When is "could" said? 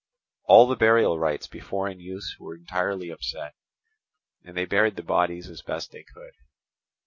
6.01-6.33